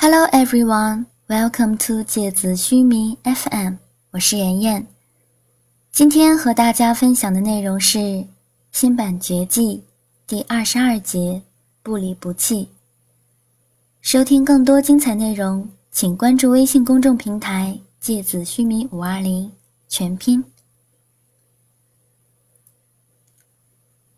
[0.00, 3.74] Hello everyone, welcome to 芥子须弥 FM，
[4.12, 4.86] 我是妍妍。
[5.90, 8.24] 今天和大家分享的内容是
[8.70, 9.82] 新版绝技
[10.24, 11.42] 第二十二节
[11.82, 12.68] 不离不弃。
[14.00, 19.50] 收听更多精彩内容，请关注微信公众平台“芥子须弥五二零”
[19.90, 20.44] 全拼。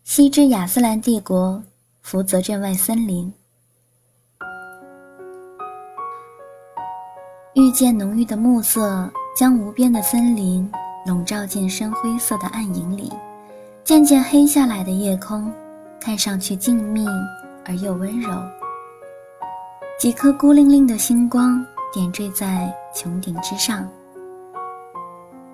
[0.03, 1.63] 西之亚斯兰帝国
[2.03, 3.33] 福泽镇外森林。
[7.53, 10.69] 遇见浓郁的暮色，将无边的森林
[11.05, 13.11] 笼罩进深灰色的暗影里。
[13.83, 15.51] 渐渐黑下来的夜空，
[15.99, 17.05] 看上去静谧
[17.65, 18.29] 而又温柔。
[19.99, 23.85] 几颗孤零零的星光点缀在穹顶之上。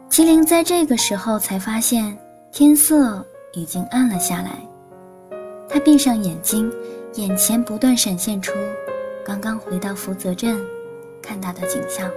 [0.07, 2.15] 麒麟在这个时候才发现
[2.51, 4.51] 天色已经暗了下来。
[5.67, 6.71] 他闭上眼睛，
[7.15, 8.53] 眼前不断闪现出
[9.25, 10.63] 刚刚回到福泽镇。
[11.21, 12.09] 看到的景象，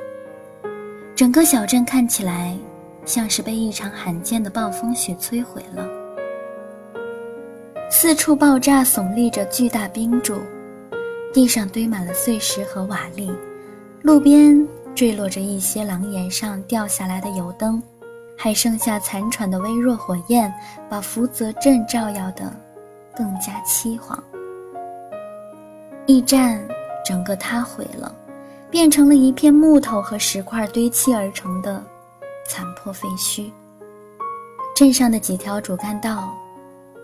[1.14, 2.56] 整个小镇看起来
[3.04, 5.86] 像是被一场罕见的暴风雪摧毁了。
[7.90, 10.40] 四处爆炸耸立着巨大冰柱，
[11.32, 13.34] 地上堆满了碎石和瓦砾，
[14.02, 17.82] 路边坠落着一些廊檐上掉下来的油灯，
[18.36, 20.52] 还剩下残喘的微弱火焰，
[20.88, 22.44] 把福泽镇照耀得
[23.16, 24.18] 更加凄惶。
[26.06, 26.60] 驿站
[27.04, 28.14] 整个塌毁了。
[28.70, 31.84] 变成了一片木头和石块堆砌而成的
[32.48, 33.50] 残破废墟。
[34.76, 36.32] 镇上的几条主干道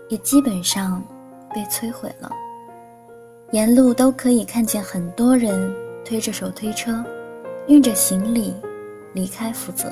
[0.09, 1.03] 也基本上
[1.53, 2.31] 被摧毁了，
[3.51, 7.03] 沿路都可以看见很多人推着手推车，
[7.67, 8.55] 运着行李
[9.13, 9.91] 离开福泽。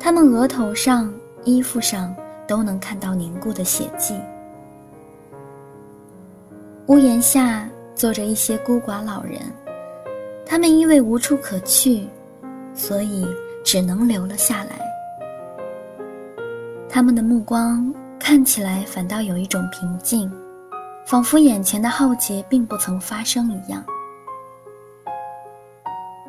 [0.00, 1.12] 他们额头上、
[1.44, 2.14] 衣服上
[2.46, 4.18] 都能看到凝固的血迹。
[6.86, 9.40] 屋檐下坐着一些孤寡老人。
[10.50, 12.08] 他们因为无处可去，
[12.72, 13.26] 所以
[13.62, 14.80] 只能留了下来。
[16.88, 20.32] 他们的目光看起来反倒有一种平静，
[21.04, 23.84] 仿佛眼前的浩劫并不曾发生一样。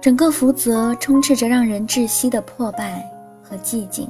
[0.01, 3.09] 整个福泽充斥着让人窒息的破败
[3.41, 4.05] 和寂静。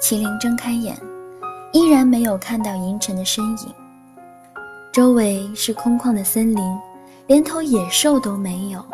[0.00, 0.96] 麒麟睁开眼，
[1.72, 3.74] 依然没有看到银尘的身影。
[4.92, 6.62] 周围是空旷的森林。
[7.26, 8.84] 连头野兽都没有，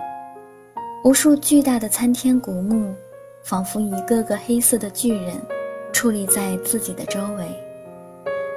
[1.03, 2.95] 无数巨大的参天古木，
[3.43, 5.35] 仿佛一个个黑色的巨人，
[5.93, 7.45] 矗立在自己的周围。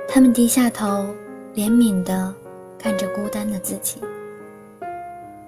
[0.08, 1.08] 他们低下头，
[1.56, 2.32] 怜悯地
[2.78, 4.00] 看着孤单的自己。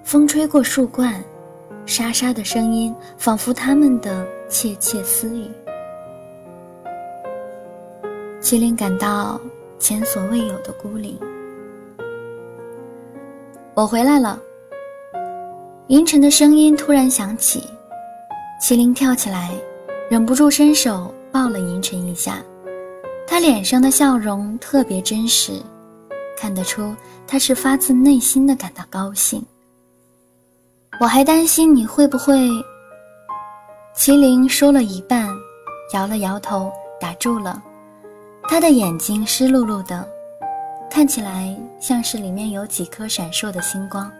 [0.02, 1.22] 风吹过树冠，
[1.84, 5.48] 沙沙的声音，仿佛他们的窃窃私语。
[8.42, 9.40] 麒麟感到
[9.78, 11.16] 前所未有的孤立。
[13.76, 14.40] 我回来了。
[15.88, 17.62] 银尘的声音突然响起，
[18.58, 19.50] 麒麟跳起来，
[20.08, 22.42] 忍不住伸手抱了银尘一下。
[23.26, 25.60] 他脸上的笑容特别真实，
[26.38, 29.44] 看得出他是发自内心的感到高兴。
[30.98, 32.48] 我还担心你会不会……
[33.94, 35.28] 麒麟说了一半，
[35.92, 37.62] 摇了摇头，打住了。
[38.48, 40.15] 他的眼睛湿漉漉的。
[40.90, 44.10] 看起来像是里面有几颗闪烁的星光。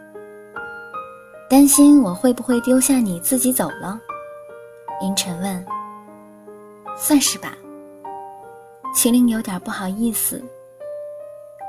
[1.49, 3.99] 担心我会不会丢下你自己走了？
[5.01, 5.67] 银尘问。
[6.97, 7.57] 算是吧。
[8.95, 10.43] 麒麟有点不好意思。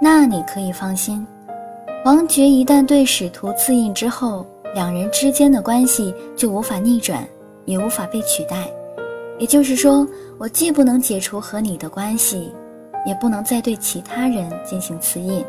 [0.01, 1.25] 那你可以放心，
[2.05, 7.27] 王爵一旦对使徒赐印之后，两人之间的关系就无法逆转，
[7.65, 8.69] 也无法被取代。
[9.39, 12.53] 也就是说，我既不能解除和你的关系。
[13.07, 15.43] 也不能再对其他人进行刺印。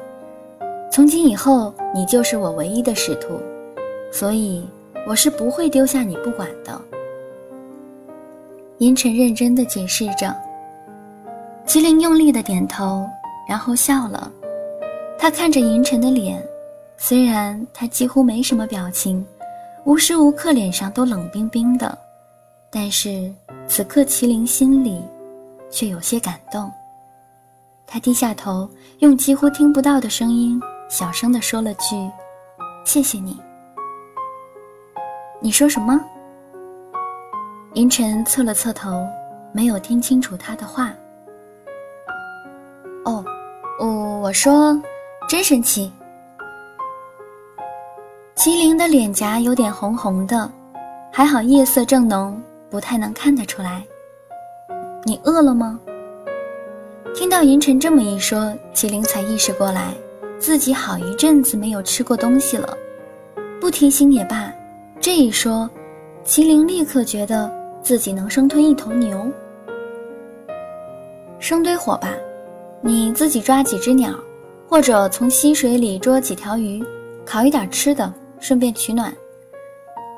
[0.91, 3.39] 从今以后，你就是我唯一的使徒，
[4.13, 4.65] 所以
[5.07, 6.81] 我是不会丢下你不管的。
[8.79, 10.33] 银尘认真的解释着。
[11.67, 13.05] 麒麟用力的点头，
[13.49, 14.31] 然后笑了。
[15.19, 16.41] 他看着银尘的脸，
[16.97, 19.27] 虽然他几乎没什么表情，
[19.85, 21.99] 无时无刻脸上都冷冰冰的，
[22.71, 23.31] 但是
[23.67, 25.03] 此刻麒麟心里
[25.71, 26.71] 却有些感动。
[27.91, 28.69] 他低下头，
[28.99, 31.97] 用几乎听不到的声音，小声地说了句
[32.85, 33.41] ：“谢谢你。”
[35.41, 35.99] 你说什么？
[37.73, 39.07] 银尘侧了侧头，
[39.53, 40.93] 没有听清楚他的话。
[43.07, 43.25] 哦，
[43.81, 43.87] 我
[44.21, 44.79] 我说，
[45.27, 45.91] 真神奇。
[48.37, 50.51] 麒麟的脸颊有点红红的，
[51.11, 53.83] 还好夜色正浓，不太能看得出来。
[55.05, 55.81] 你饿了吗？
[57.19, 59.93] 听到银尘这么一说，麒麟才意识过来，
[60.39, 62.79] 自己好一阵子没有吃过东西了。
[63.61, 64.53] 不提醒也罢。
[65.01, 65.69] 这一说，
[66.25, 69.29] 麒麟立刻觉得自己能生吞一头牛。
[71.41, 72.09] 生堆火吧，
[72.81, 74.15] 你自己抓几只鸟，
[74.69, 76.81] 或者从溪水里捉几条鱼，
[77.27, 79.13] 烤一点吃的，顺便取暖。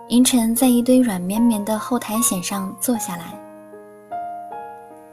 [0.09, 3.41] 银尘在一堆软绵绵的后苔藓上坐下来。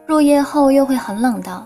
[0.05, 1.65] 入夜后又会很冷的，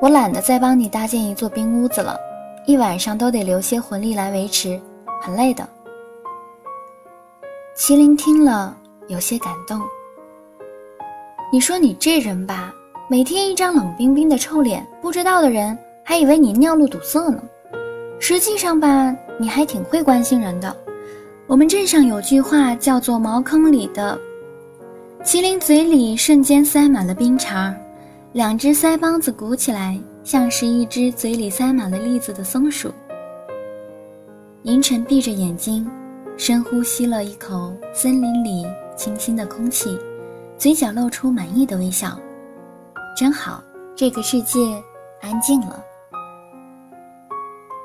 [0.00, 2.18] 我懒得再帮你搭建一座冰屋子了，
[2.66, 4.80] 一晚上都得留些魂力来维持，
[5.22, 5.66] 很累的。
[7.76, 8.76] 麒麟听了
[9.08, 9.80] 有些感动。
[11.52, 12.72] 你说你这人吧。
[13.08, 17.40] 每天一张冷冰冰的臭脸，不知道的人还以为你尿路堵塞呢。
[18.18, 20.76] 实际上吧，你还挺会关心人的。
[21.46, 24.18] 我们镇上有句话叫做“茅坑里的
[25.22, 27.72] 麒麟”，嘴里瞬间塞满了冰碴，
[28.36, 32.92] 两只腮帮子鼓起来，像是一只嘴里塞满了栗子的松鼠。
[34.64, 35.90] 银尘闭着眼睛，
[36.36, 39.98] 深呼吸了一口森林里清新的空气，
[40.58, 42.20] 嘴角露出满意的微笑。
[43.16, 43.64] 真好，
[43.96, 44.60] 这个世界
[45.22, 45.82] 安静了。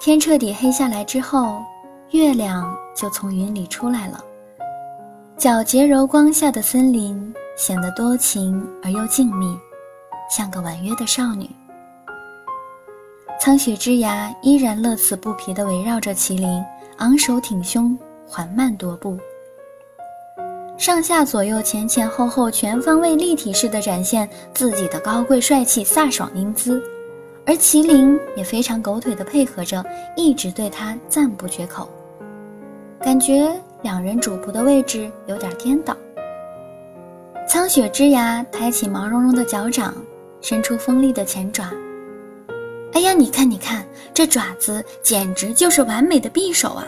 [0.02, 1.62] 天彻底黑下来之后，
[2.10, 4.22] 月亮就从云里出来了。
[5.38, 9.58] 皎洁柔光下的森林显得多情而又静谧，
[10.32, 11.48] 像个婉约的少女。
[13.40, 16.64] 苍雪之牙依然乐此不疲地围绕着麒麟，
[16.98, 19.18] 昂首挺胸，缓慢踱步。
[20.78, 26.82] 上下左右前前后后全方位立体式的展现自己的高贵帅气飒爽英姿，
[27.46, 29.84] 而麒麟也非常狗腿的配合着，
[30.16, 31.90] 一直对他赞不绝口，
[33.00, 35.96] 感觉两人主仆的位置有点颠倒。
[37.48, 39.94] 苍雪之牙抬起毛茸茸的脚掌，
[40.42, 41.72] 伸出锋利的前爪。
[42.94, 46.86] 哎呀，你看你看，这爪子简直就是完美的匕首啊，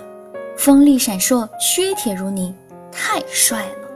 [0.57, 2.53] 锋利闪烁，削铁如泥，
[2.91, 3.89] 太帅了。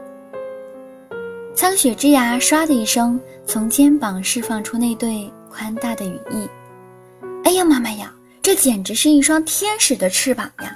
[1.53, 6.47] 苍雪之牙唰的一声从肩膀释放出那对宽大的羽翼，
[7.43, 10.71] 哎呀妈妈呀，这简直是一双天使的翅膀呀！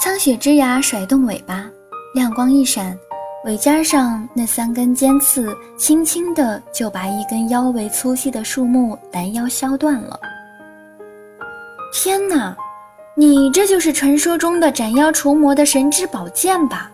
[0.00, 1.70] 苍雪之牙甩动尾巴，
[2.14, 2.98] 亮光一闪，
[3.46, 10.18] 尾尖上那三根尖刺轻轻的就把一根腰围粗细的树木拦腰削断了。
[11.92, 12.56] 天哪，
[13.14, 16.90] 你这就是传说中的斩妖除魔的神之宝剑吧？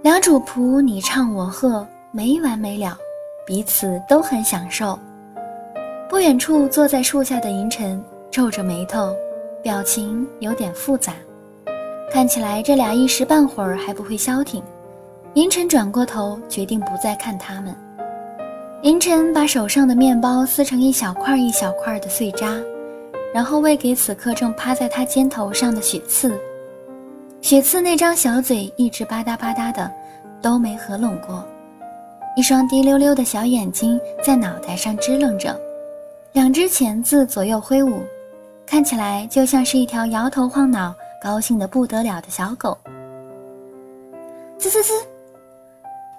[0.00, 2.96] 两主仆你唱我和，没完没了，
[3.46, 4.98] 彼此都很享受。
[6.08, 9.14] 不远处坐在树下的银尘皱着眉头，
[9.62, 11.12] 表情有点复杂，
[12.12, 14.62] 看起来这俩一时半会儿还不会消停。
[15.34, 17.74] 银尘转过头，决定不再看他们。
[18.82, 22.56] 银尘把手上的面包撕成一小块一小块的碎渣，
[23.32, 26.36] 然后喂给此刻正趴在他肩头上的雪刺。
[27.40, 29.88] 雪刺那张小嘴一直吧嗒吧嗒的，
[30.42, 31.46] 都没合拢过，
[32.36, 35.56] 一双滴溜溜的小眼睛在脑袋上支棱着，
[36.32, 38.02] 两只钳子左右挥舞，
[38.66, 42.76] 看起来就像是一条摇头晃脑、高兴的不得了的小狗。
[44.58, 44.92] 滋滋滋，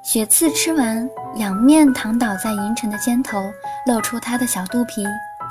[0.03, 3.39] 雪刺吃完，仰面躺倒在银尘的肩头，
[3.87, 5.03] 露出他的小肚皮，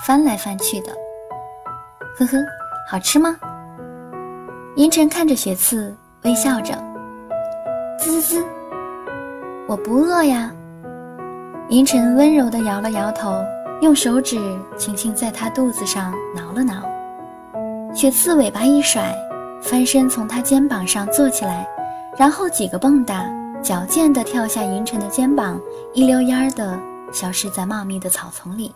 [0.04, 0.92] 翻来翻去的。
[2.16, 2.38] 呵呵，
[2.88, 3.36] 好吃吗？
[4.76, 6.72] 银尘看着雪刺，微笑着，
[7.98, 8.44] 滋滋滋，
[9.66, 10.52] 我不饿呀。
[11.70, 13.44] 银尘温柔地摇了摇头，
[13.80, 14.38] 用手指
[14.76, 16.88] 轻轻在他肚子上挠了挠。
[17.94, 19.12] 雪刺尾巴一甩，
[19.62, 21.66] 翻身从他肩膀上坐起来，
[22.16, 23.26] 然后几个蹦跶，
[23.62, 25.60] 矫健地跳下银尘的肩膀，
[25.92, 26.78] 一溜烟儿地
[27.12, 28.74] 消失在茂密的草丛里。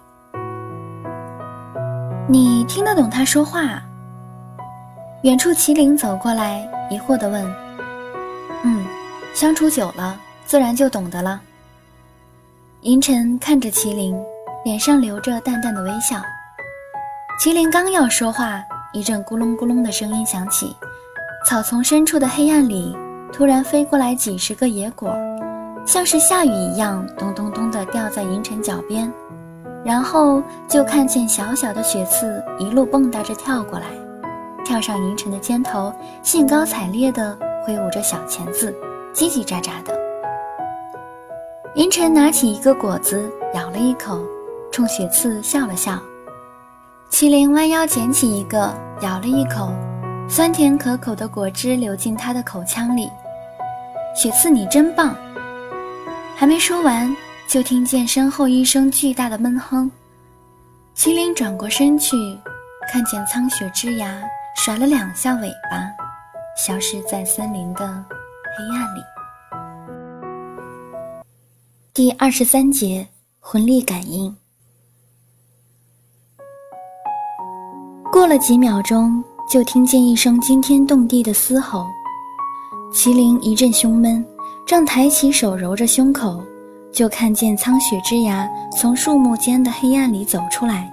[2.29, 3.83] 你听得懂他说话？
[5.23, 7.43] 远处，麒麟走过来，疑惑地问
[8.62, 8.85] ：“嗯，
[9.35, 11.41] 相处久了，自然就懂得了。”
[12.83, 14.14] 银尘看着麒麟，
[14.64, 16.17] 脸上留着淡淡的微笑。
[17.41, 18.62] 麒麟刚要说话，
[18.94, 20.74] 一阵咕隆咕隆的声音响起，
[21.48, 22.96] 草丛深处的黑暗里，
[23.32, 25.12] 突然飞过来几十个野果，
[25.84, 29.12] 像是下雨一样，咚咚咚地掉在银尘脚边，
[29.84, 33.86] 然后就看见小小的雪刺一路蹦跶着跳过来。
[34.64, 37.36] 跳上银尘的肩头，兴高采烈地
[37.66, 38.72] 挥舞着小钳子，
[39.12, 39.92] 叽叽喳喳的。
[41.74, 44.20] 银尘拿起一个果子，咬了一口，
[44.70, 45.98] 冲雪刺笑了笑。
[47.11, 49.73] 麒麟弯腰捡起一个，咬了一口，
[50.28, 53.08] 酸甜可口的果汁流进他的口腔里。
[54.16, 55.16] 雪刺，你真棒！
[56.37, 57.14] 还没说完，
[57.49, 59.90] 就听见身后一声巨大的闷哼。
[60.96, 62.16] 麒麟转过身去。
[62.92, 64.23] 看见苍雪之牙
[64.54, 65.90] 甩了两下尾巴，
[66.54, 69.00] 消失在森林的黑暗里。
[71.94, 73.08] 第二十三节
[73.40, 74.37] 魂力感应。
[78.14, 81.85] 过了几秒钟，就听见一声惊天动地的嘶吼，
[82.92, 84.25] 麒麟一阵胸闷，
[84.64, 86.40] 正抬起手揉着胸口，
[86.92, 90.88] 就看见苍雪之牙从树木间的黑暗里走出来，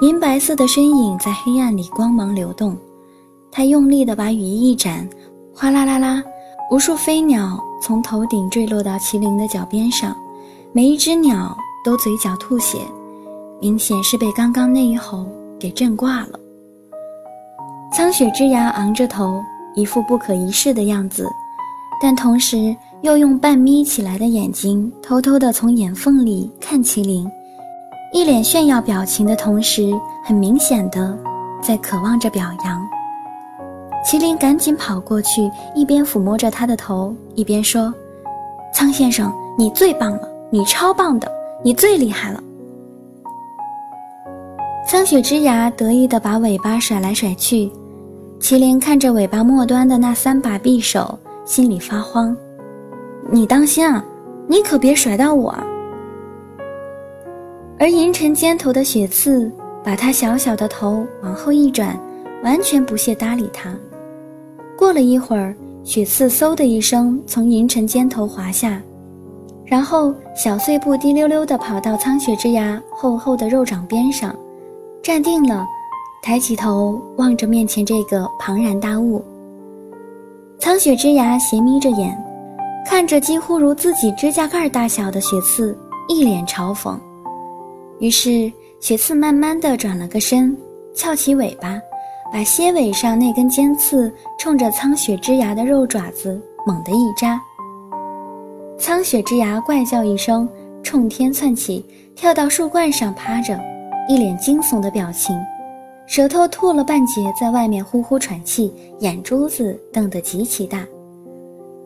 [0.00, 2.76] 银白色的身影在黑暗里光芒流动。
[3.52, 5.08] 他用力地把羽翼一展，
[5.54, 6.20] 哗啦啦啦，
[6.68, 10.12] 无数飞鸟从头顶坠落到麒麟的脚边上。
[10.72, 12.78] 每一只鸟都嘴角吐血，
[13.60, 15.24] 明显是被刚刚那一吼
[15.64, 16.38] 给震挂了。
[17.90, 19.42] 苍雪之牙昂着头，
[19.74, 21.26] 一副不可一世的样子，
[22.02, 27.26] 但同时又用半眯起来的眼睛偷偷地从眼缝里看麒麟，
[28.12, 29.90] 一脸炫耀表情的同时，
[30.22, 31.18] 很明显的
[31.62, 32.86] 在渴望着表扬。
[34.04, 37.90] 麒麟赶紧跑过去，一边抚摸着他的头，一边说
[38.74, 41.26] ：“苍先生，你最棒了。”你超棒的，
[41.64, 42.40] 你最厉害了！
[44.86, 47.70] 苍雪之牙得意地把尾巴甩来甩去，
[48.38, 52.36] 麒麟看着尾巴末端的那三把匕首，心里发慌。
[53.30, 54.04] 你当心啊，
[54.46, 55.56] 你可别甩到我！
[57.78, 59.50] 而银尘肩头的雪刺
[59.82, 61.98] 把他小小的头往后一转，
[62.42, 63.74] 完全不屑搭理他。
[64.76, 68.80] 过了一会儿，雪刺嗖的一声从银尘肩头滑下。
[69.64, 74.36] 然后，小碎步滴溜溜地跑到苍雪之牙厚厚的肉掌边上，
[75.04, 75.68] 站定了，
[76.22, 79.22] 抬起头望着面前这个庞然大物。
[80.58, 82.16] 苍雪之牙斜眯着眼，
[82.86, 86.98] 看着几乎如自己指甲盖大小的雪刺，一脸嘲讽。
[88.00, 90.56] 于是，雪刺慢慢地转了个身，
[90.94, 91.78] 翘起尾巴，
[92.32, 97.38] 把蝎尾上那根尖刺冲着苍雪之牙的肉爪子猛地一扎。
[98.78, 100.48] 苍雪之牙怪叫一声，
[100.82, 101.84] 冲天窜起，
[102.16, 103.60] 跳到树冠上趴着，
[104.06, 105.34] 一脸惊悚的表情，
[106.06, 110.86] 舌头吐了半截，在外面呼呼喘气，眼珠子瞪得极其大。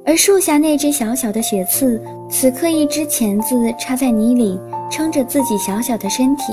[0.04, 4.58] 而树下那只小小的雪刺，此刻一只钳子插在泥里，
[4.90, 6.52] 撑着自己小小的身体，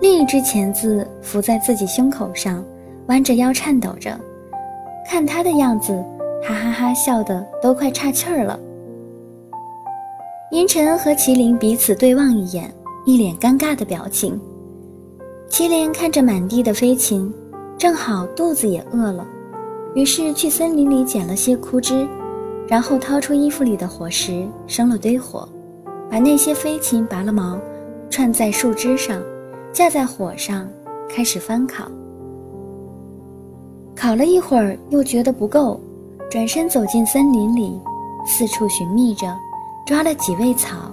[0.00, 2.64] 另一只钳子伏在自己胸口上，
[3.06, 4.18] 弯着腰颤抖着，
[5.06, 5.92] 看他的样子，
[6.42, 8.58] 哈哈哈笑得都快岔气儿了。
[10.50, 12.72] 银尘和麒麟彼此对望一眼，
[13.04, 14.40] 一脸尴尬的表情。
[15.50, 17.32] 麒麟看着满地的飞禽，
[17.78, 19.26] 正好肚子也饿了，
[19.94, 22.06] 于是去森林里捡了些枯枝，
[22.68, 25.48] 然后掏出衣服里的火石，生了堆火，
[26.10, 27.58] 把那些飞禽拔了毛，
[28.10, 29.20] 串在树枝上，
[29.72, 30.68] 架在火上，
[31.08, 31.90] 开始翻烤。
[33.96, 35.80] 烤了一会儿，又觉得不够，
[36.30, 37.80] 转身走进森林里，
[38.26, 39.26] 四处寻觅着。
[39.86, 40.92] 抓了几味草，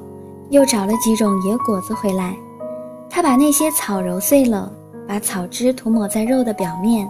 [0.51, 2.33] 又找了几种野果子回来。
[3.15, 4.69] 他把那些草揉碎了，
[5.07, 7.09] 把草汁涂抹在肉的表面，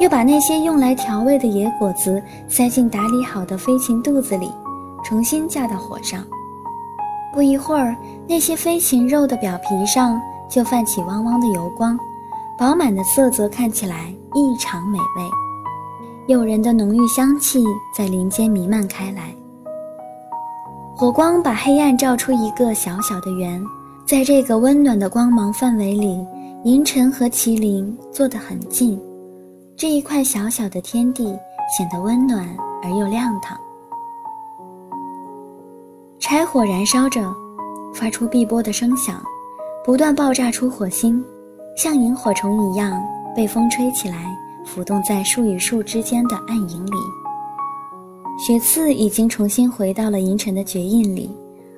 [0.00, 4.50] 又把那些用来调味的野果子塞进打理好的飞禽肚子里，
[5.04, 6.24] 重新架到火上。
[7.32, 7.96] 不一会儿，
[8.26, 10.20] 那些飞禽肉的表皮上
[10.50, 11.96] 就泛起汪汪的油光，
[12.58, 15.30] 饱满的色泽看起来异常美味，
[16.26, 17.64] 诱人的浓郁香气
[17.96, 19.32] 在林间弥漫开来。
[20.96, 23.62] 火光把黑暗照出一个小小的圆，
[24.06, 26.22] 在这个温暖的光芒范围里，
[26.64, 29.00] 银尘和麒麟坐得很近，
[29.78, 31.24] 这一块小小的天地
[31.74, 32.46] 显得温暖
[32.82, 33.58] 而又亮堂。
[36.18, 37.32] 柴火燃烧着，
[37.94, 39.22] 发出碧波的声响，
[39.82, 41.24] 不断爆炸出火星，
[41.74, 43.02] 像萤火虫一样
[43.34, 46.92] 被风吹起来，浮动在树与树之间的暗影里。
[48.46, 51.30] 雪刺已经重新回到了银尘的绝印里，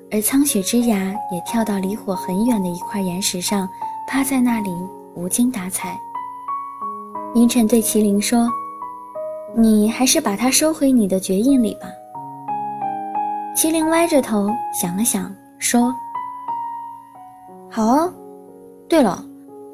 [0.09, 3.67] 而苍雪之牙也跳到离火很远的一块岩石上，
[4.07, 4.69] 趴在那里
[5.15, 5.99] 无精打采。
[7.35, 8.49] 银尘对麒麟说
[9.53, 11.87] ：“你还是把它收回你的绝印里吧。”
[13.53, 15.93] 麒麟歪着头想了想，说
[17.69, 18.13] ：“好哦。
[18.87, 19.21] 对了，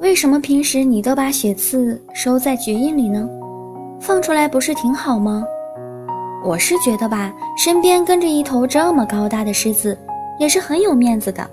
[0.00, 3.28] 为什么平时你都把雪刺收在绝印里呢？
[4.00, 5.44] 放出来不是挺好吗？”
[6.44, 9.96] 我是觉得吧，身边跟着一头这么高大的狮子，
[10.38, 11.48] 也是很有面子的。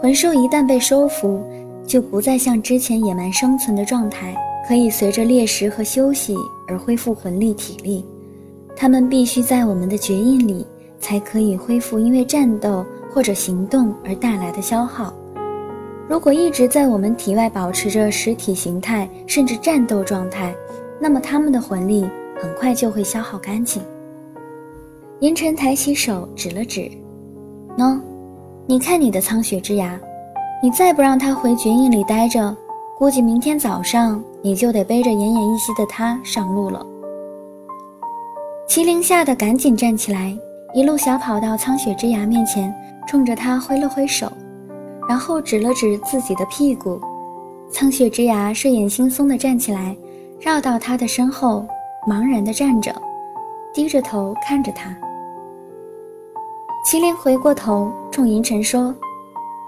[0.00, 1.42] 魂兽一旦被收服，
[1.86, 4.34] 就不再像之前野蛮生存的状态，
[4.66, 6.36] 可以随着猎食和休息
[6.68, 8.04] 而恢复魂力体力。
[8.76, 10.64] 它们必须在我们的绝印里，
[11.00, 15.12] 才可以恢复因为战斗或者行动而带来的消耗。
[16.08, 20.54] 如果一直在我们体外保持着实体形态，甚至战斗状态，
[21.00, 22.08] 那么他们的魂力
[22.40, 23.82] 很快就会消耗干净。
[25.20, 26.88] 银尘抬起手指了指，
[27.76, 28.00] 喏，
[28.66, 29.98] 你看你的苍雪之牙，
[30.62, 32.56] 你再不让他回绝印里待着，
[32.96, 36.86] 估计明天早上你就得背着奄奄一息的他上路了。
[38.68, 40.32] 麒麟吓得赶紧站起来，
[40.72, 42.72] 一路小跑到苍雪之牙面前，
[43.08, 44.30] 冲着他挥了挥手。
[45.08, 47.00] 然后指了指自己的屁股，
[47.72, 49.96] 苍雪之牙睡眼惺忪地站起来，
[50.38, 51.66] 绕到他的身后，
[52.08, 52.94] 茫然地站着，
[53.74, 54.96] 低着头看着他。
[56.90, 58.94] 麒麟回过头冲银尘说：“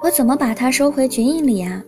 [0.03, 1.85] 我怎么把它收回绝印里啊？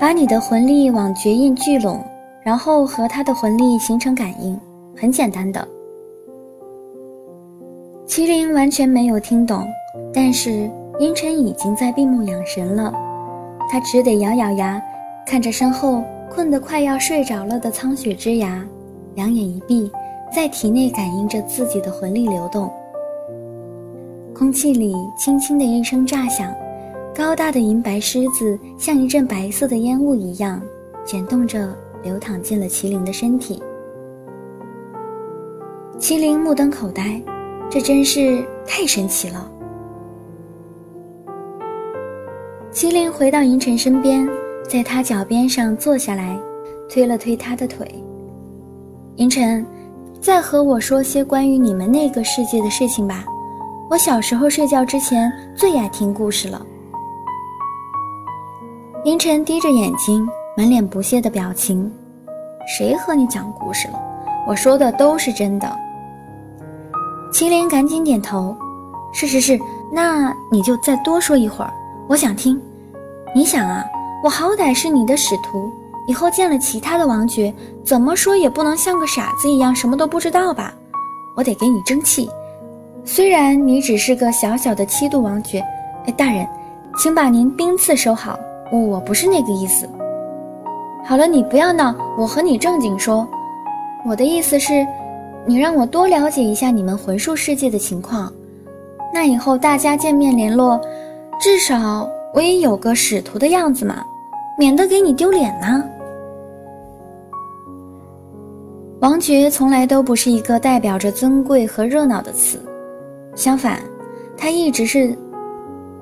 [0.00, 2.04] 把你的魂力往绝印聚拢，
[2.42, 4.58] 然后和他的魂力形成感应，
[4.96, 5.64] 很简单的。”
[8.04, 9.64] 麒麟完全没有听懂，
[10.12, 10.68] 但是。
[10.98, 12.92] 阴沉已经在闭目养神了，
[13.70, 14.82] 他只得咬咬牙，
[15.26, 18.66] 看着身后困得快要睡着了的苍雪之牙，
[19.14, 19.88] 两眼一闭，
[20.34, 22.68] 在体内感应着自己的魂力流动。
[24.38, 26.52] 空气里轻轻的一声炸响，
[27.14, 30.60] 高大的银白狮子像一阵白色的烟雾一样，
[31.06, 33.62] 卷动着流淌进了麒麟的身体。
[35.98, 37.18] 麒麟目瞪口呆，
[37.70, 39.50] 这真是太神奇了。
[42.70, 44.28] 麒麟回到银尘身边，
[44.68, 46.38] 在他脚边上坐下来，
[46.90, 47.90] 推了推他的腿。
[49.14, 49.64] 银尘，
[50.20, 53.24] 再和我说些关于你们那个世界的事情吧。
[53.88, 56.60] 我小时候睡觉之前最爱听故事了。
[59.04, 61.90] 凌晨低着眼睛，满脸不屑的表情。
[62.66, 64.02] 谁和你讲故事了？
[64.44, 65.72] 我说的都是真的。
[67.32, 68.56] 麒麟赶紧点头。
[69.12, 69.58] 是是是，
[69.92, 71.72] 那你就再多说一会儿。
[72.08, 72.60] 我想听，
[73.34, 73.84] 你想啊，
[74.22, 75.70] 我好歹是你的使徒，
[76.08, 80.74] 以后见了其他的王爵，怎么说也不能像个傻子一样什么都不知道吧？
[81.36, 82.28] 我得给你争气。
[83.08, 85.64] 虽然你只是个小小的七度王爵，
[86.06, 86.44] 哎，大人，
[86.98, 88.36] 请把您兵刺收好，
[88.72, 89.88] 我不是那个意思。
[91.04, 93.26] 好了，你不要闹，我和你正经说，
[94.04, 94.84] 我的意思是，
[95.46, 98.30] 你让我多了解一下你们魂术世界的情况，
[99.14, 100.80] 那以后大家见面联络。
[101.38, 104.04] 至少我也有个使徒的样子嘛，
[104.58, 105.84] 免得给你丢脸呢。
[108.98, 112.58] 王爵从来都不是一个代表着尊贵和热闹的词，
[113.36, 113.82] 相反，
[114.34, 115.14] 他一直是，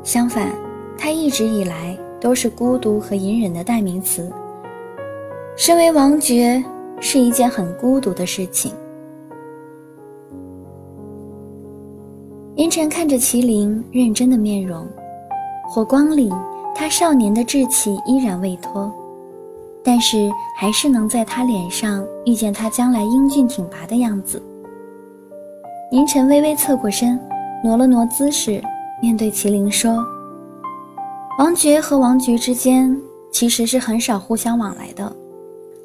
[0.04, 0.52] 相反，
[0.96, 4.32] 他一直以来都是孤独和隐忍的代名词。
[5.56, 6.62] 身为王爵
[7.00, 8.72] 是一件很孤独的事情。
[12.54, 14.86] 银尘看着麒麟认真的面容。
[15.68, 16.32] 火光里，
[16.72, 18.92] 他少年的稚气依然未脱，
[19.82, 24.40] 但是还是能在他脸上遇见他将来英俊挺拔的样子。
[25.94, 27.16] 银尘微微侧过身，
[27.62, 28.61] 挪了挪姿势，
[29.00, 30.04] 面对麒麟说
[31.38, 35.14] ：“王爵和王爵之间其实是很少互相往来的，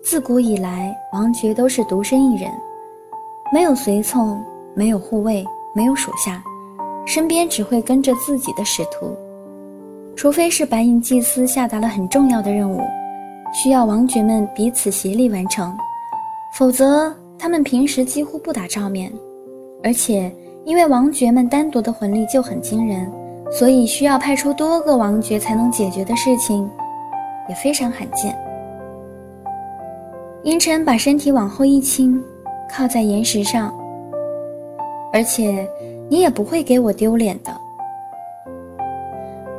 [0.01, 2.49] 自古以来，王爵都是独身一人，
[3.53, 4.43] 没有随从，
[4.73, 5.45] 没有护卫，
[5.75, 6.41] 没有属下，
[7.05, 9.15] 身边只会跟着自己的使徒。”
[10.17, 12.81] 除非是白银祭司下达了很重要的任务，
[13.53, 15.71] 需要王爵们彼此协力完成，
[16.57, 19.13] 否则他们平时几乎不打照面。
[19.83, 20.31] 而且
[20.65, 23.09] 因为王爵们单独的魂力就很惊人，
[23.51, 26.69] 所以需要派出多个王爵才能解决的事情，
[27.47, 28.37] 也非常罕见。
[30.43, 32.21] 阴沉把身体往后一倾，
[32.69, 33.73] 靠在岩石上。
[35.11, 35.67] 而且
[36.07, 37.51] 你也不会给我丢脸的。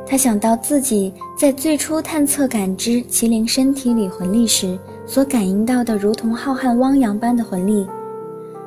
[0.07, 7.87] 他想到自己在最初探测感知麒麟身体里魂力时所感应到的如同浩瀚汪洋般的魂力，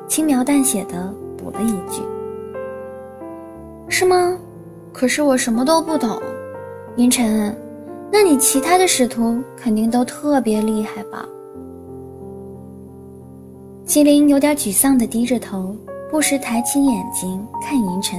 [0.08, 1.12] 轻描淡写的
[1.54, 2.02] 了一句
[3.88, 4.36] ：“是吗？
[4.92, 6.20] 可是我什么都不懂。”
[6.96, 7.56] 银尘，
[8.12, 11.24] 那你其他的使徒肯定都特别厉害吧？
[13.86, 15.74] 麒麟有点沮丧的低着头，
[16.10, 18.18] 不时抬起眼睛看银尘。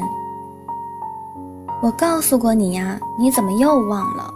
[1.81, 4.33] 我告诉过你呀，你怎么又忘了？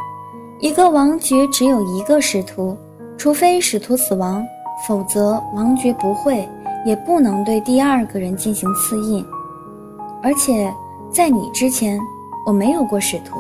[0.59, 2.77] 一个王爵只有一个使徒，
[3.17, 4.43] 除非使徒死亡，
[4.87, 6.47] 否则王爵不会，
[6.89, 9.23] 也不能对第二个人进行赐印。
[10.23, 10.73] 而且
[11.11, 11.99] 在你之前，
[12.47, 13.37] 我没有过使徒。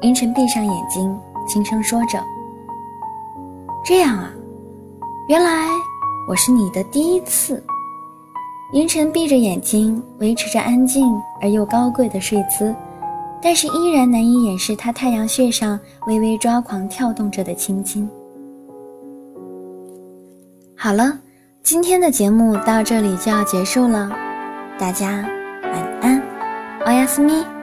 [0.00, 1.14] 银尘闭上眼睛，
[1.46, 2.18] 轻声说着
[3.84, 4.32] ：“这样啊，
[5.28, 5.68] 原来
[6.26, 7.62] 我是你的第一次。”
[8.72, 11.04] 银尘闭着眼睛，维持着安静
[11.42, 12.74] 而又高贵的睡姿，
[13.42, 18.08] 但是依然难以掩饰他太阳穴上微微抓狂跳动着的青筋。
[20.74, 21.16] 好了，
[21.62, 24.10] 今天的节目到这里就要结束了，
[24.80, 25.24] 大家
[25.62, 26.20] 晚安，
[26.84, 27.61] 欧亚斯咪。